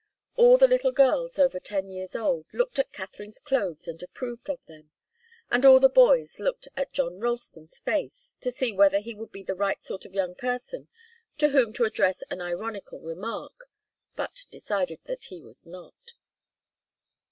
[0.35, 4.57] All the little girls over ten years old looked at Katharine's clothes and approved of
[4.65, 4.89] them,
[5.51, 9.43] and all the boys looked at John Ralston's face to see whether he would be
[9.43, 10.87] the right sort of young person
[11.37, 13.69] to whom to address an ironical remark,
[14.15, 16.13] but decided that he was not.